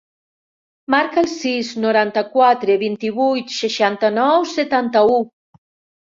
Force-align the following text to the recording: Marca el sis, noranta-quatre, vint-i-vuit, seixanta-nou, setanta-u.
Marca 0.93 1.19
el 1.21 1.27
sis, 1.33 1.69
noranta-quatre, 1.83 2.79
vint-i-vuit, 2.85 3.55
seixanta-nou, 3.59 4.49
setanta-u. 4.57 5.21